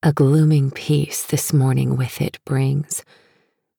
[0.00, 3.04] A glooming peace this morning with it brings.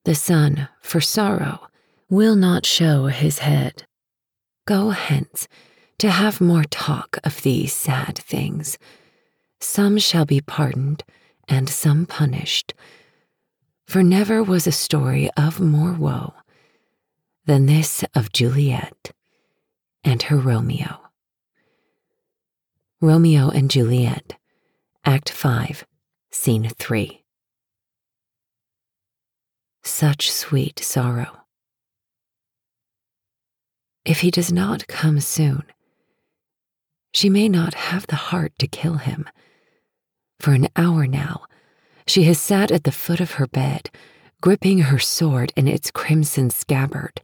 [0.03, 1.69] The sun, for sorrow,
[2.09, 3.83] will not show his head.
[4.65, 5.47] Go hence
[5.97, 8.77] to have more talk of these sad things.
[9.61, 11.05] Some shall be pardoned,
[11.47, 12.73] and some punished.
[13.85, 16.33] For never was a story of more woe
[17.45, 19.13] than this of Juliet
[20.03, 20.99] and her Romeo.
[22.99, 24.37] Romeo and Juliet,
[25.05, 25.85] Act 5,
[26.31, 27.23] Scene 3.
[29.83, 31.41] Such sweet sorrow.
[34.05, 35.63] If he does not come soon,
[37.13, 39.27] she may not have the heart to kill him.
[40.39, 41.45] For an hour now,
[42.05, 43.89] she has sat at the foot of her bed,
[44.39, 47.21] gripping her sword in its crimson scabbard.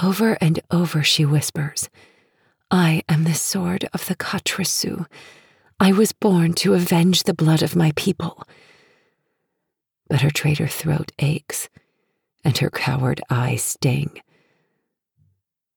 [0.00, 1.90] Over and over she whispers,
[2.70, 5.06] I am the sword of the Catresou
[5.80, 8.42] I was born to avenge the blood of my people.
[10.08, 11.68] But her traitor throat aches,
[12.44, 14.20] and her coward eyes sting.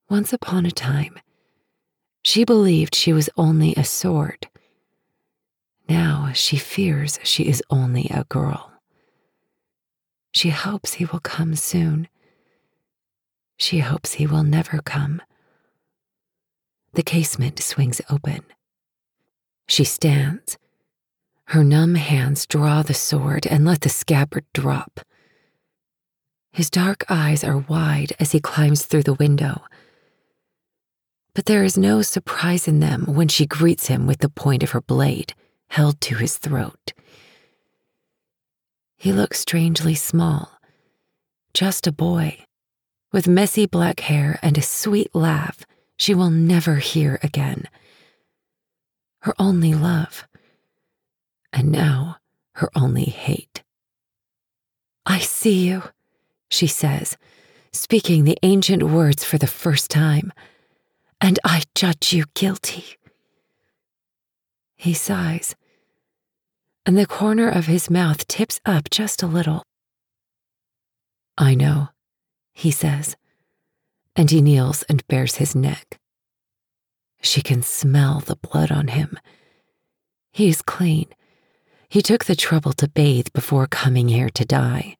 [0.09, 1.17] Once upon a time,
[2.23, 4.48] she believed she was only a sword.
[5.89, 8.72] Now she fears she is only a girl.
[10.34, 12.09] She hopes he will come soon.
[13.58, 15.22] She hopes he will never come.
[16.94, 18.44] The casement swings open.
[19.68, 20.58] She stands.
[21.46, 25.00] Her numb hands draw the sword and let the scabbard drop.
[26.52, 29.62] His dark eyes are wide as he climbs through the window
[31.38, 34.72] but there is no surprise in them when she greets him with the point of
[34.72, 35.36] her blade
[35.70, 36.94] held to his throat.
[38.95, 40.50] He looks strangely small,
[41.54, 42.40] just a boy,
[43.12, 45.64] with messy black hair and a sweet laugh
[45.95, 47.66] she will never hear again.
[49.22, 50.28] Her only love,
[51.52, 52.18] and now
[52.54, 53.64] her only hate.
[55.06, 55.84] I see you,
[56.50, 57.18] she says,
[57.72, 60.32] speaking the ancient words for the first time
[61.20, 62.86] and I judge you guilty.
[64.76, 65.56] He sighs,
[66.86, 69.64] and the corner of his mouth tips up just a little.
[71.38, 71.89] I know,
[72.54, 73.16] he says,
[74.16, 76.00] and he kneels and bares his neck.
[77.22, 79.17] She can smell the blood on him.
[80.32, 81.08] He is clean.
[81.89, 84.98] He took the trouble to bathe before coming here to die.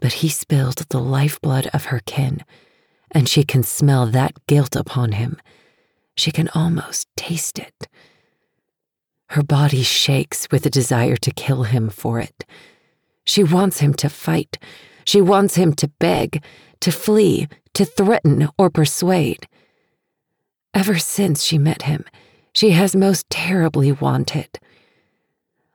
[0.00, 2.42] But he spilled the lifeblood of her kin
[3.10, 5.36] and she can smell that guilt upon him.
[6.16, 7.88] She can almost taste it.
[9.30, 12.44] Her body shakes with a desire to kill him for it.
[13.24, 14.58] She wants him to fight.
[15.04, 16.42] She wants him to beg,
[16.80, 19.46] to flee, to threaten or persuade.
[20.74, 22.04] Ever since she met him,
[22.52, 24.58] she has most terribly wanted.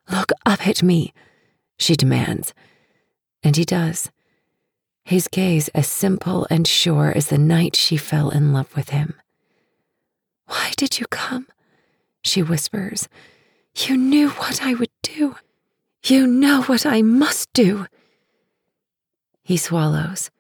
[0.10, 1.14] Look up at me,
[1.78, 2.54] she demands,
[3.44, 4.12] and he does
[5.06, 9.14] his gaze as simple and sure as the night she fell in love with him.
[10.48, 11.48] Why did you come?
[12.24, 13.08] She whispers.
[13.78, 15.36] You knew what I would do.
[16.04, 17.86] You know what I must do.
[19.44, 20.32] He swallows.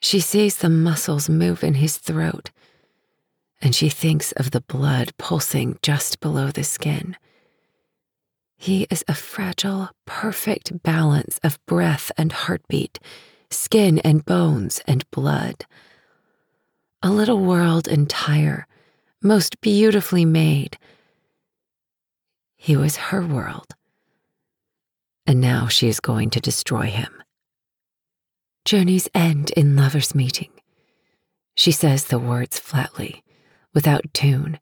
[0.00, 2.50] She sees the muscles move in his throat,
[3.60, 7.16] and she thinks of the blood pulsing just below the skin.
[8.56, 12.98] He is a fragile, perfect balance of breath and heartbeat
[13.50, 15.64] skin and bones and blood.
[17.02, 18.66] A little world entire,
[19.22, 20.78] most beautifully made.
[22.56, 23.74] He was her world.
[25.26, 27.10] And now she is going to destroy him.
[28.64, 30.50] Journeys end in lovers' meeting.
[31.54, 33.22] She says the words flatly,
[33.74, 34.58] without tune,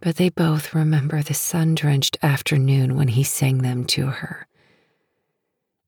[0.00, 4.46] but they both remember the sun drenched afternoon when he sang them to her.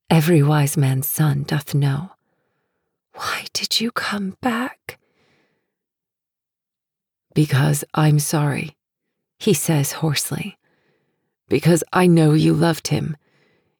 [0.08, 2.12] Every wise man's son doth know.
[3.14, 4.98] Why did you come back?
[7.34, 8.76] Because I'm sorry,
[9.38, 10.56] he says hoarsely.
[11.48, 13.16] Because I know you loved him.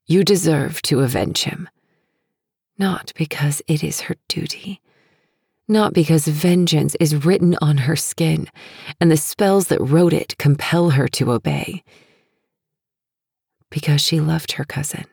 [0.07, 1.69] You deserve to avenge him.
[2.79, 4.81] Not because it is her duty.
[5.67, 8.49] Not because vengeance is written on her skin
[9.01, 11.83] and the spells that wrote it compel her to obey.
[13.71, 15.07] Because she loved her cousin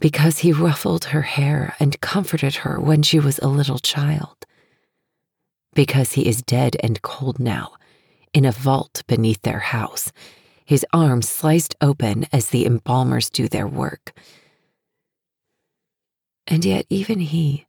[0.00, 4.44] because he ruffled her hair and comforted her when she was a little child.
[5.74, 7.72] Because he is dead and cold now,
[8.32, 10.12] in a vault beneath their house,
[10.64, 14.12] his arms sliced open as the embalmers do their work.
[16.46, 17.66] And yet, even he,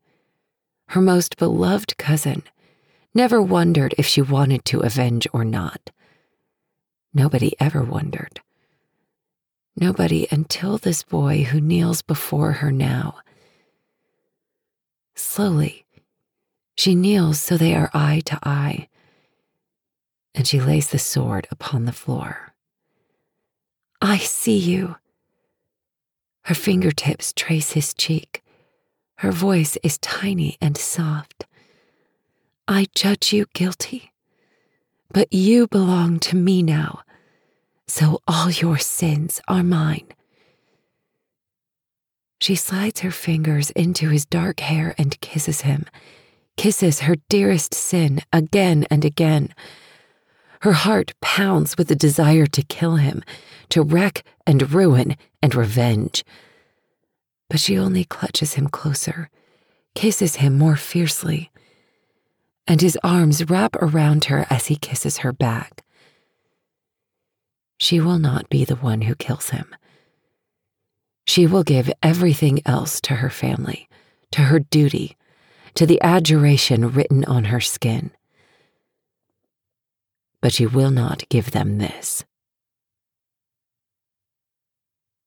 [0.87, 2.43] her most beloved cousin,
[3.13, 5.91] never wondered if she wanted to avenge or not.
[7.13, 8.41] Nobody ever wondered.
[9.77, 13.19] Nobody until this boy who kneels before her now.
[15.15, 15.85] Slowly,
[16.75, 18.87] she kneels so they are eye to eye,
[20.33, 22.53] and she lays the sword upon the floor.
[24.01, 24.97] I see you.
[26.43, 28.43] Her fingertips trace his cheek.
[29.17, 31.45] Her voice is tiny and soft.
[32.67, 34.11] I judge you guilty,
[35.11, 37.01] but you belong to me now,
[37.87, 40.07] so all your sins are mine.
[42.41, 45.85] She slides her fingers into his dark hair and kisses him,
[46.57, 49.53] kisses her dearest sin again and again.
[50.61, 53.23] Her heart pounds with the desire to kill him,
[53.69, 56.23] to wreck and ruin and revenge.
[57.49, 59.29] But she only clutches him closer,
[59.93, 61.51] kisses him more fiercely,
[62.67, 65.83] and his arms wrap around her as he kisses her back.
[67.79, 69.75] She will not be the one who kills him.
[71.27, 73.89] She will give everything else to her family,
[74.31, 75.17] to her duty,
[75.75, 78.11] to the adjuration written on her skin.
[80.41, 82.23] But she will not give them this.